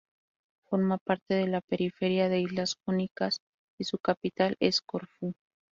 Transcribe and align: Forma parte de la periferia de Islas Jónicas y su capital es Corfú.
Forma 0.65 0.97
parte 0.97 1.35
de 1.35 1.45
la 1.45 1.61
periferia 1.61 2.27
de 2.27 2.39
Islas 2.41 2.73
Jónicas 2.87 3.37
y 3.77 3.83
su 3.83 3.99
capital 3.99 4.55
es 4.59 4.81
Corfú. 4.81 5.35